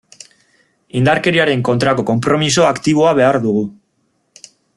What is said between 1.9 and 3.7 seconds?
konpromiso aktiboa behar dugu.